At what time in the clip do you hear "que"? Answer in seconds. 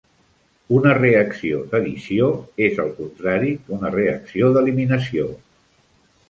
3.61-3.77